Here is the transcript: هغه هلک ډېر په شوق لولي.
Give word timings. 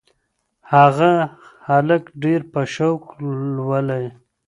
هغه 0.73 1.11
هلک 1.69 2.03
ډېر 2.23 2.41
په 2.51 2.61
شوق 2.73 3.03
لولي. 3.55 4.05